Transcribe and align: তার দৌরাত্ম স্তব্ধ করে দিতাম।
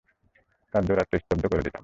তার 0.73 0.83
দৌরাত্ম 0.85 1.13
স্তব্ধ 1.17 1.43
করে 1.45 1.63
দিতাম। 1.63 1.79